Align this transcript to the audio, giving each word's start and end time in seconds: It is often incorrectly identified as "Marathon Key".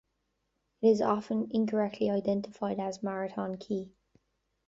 It 0.81 0.87
is 0.89 0.99
often 0.99 1.47
incorrectly 1.53 2.09
identified 2.09 2.79
as 2.79 3.03
"Marathon 3.03 3.57
Key". 3.57 3.91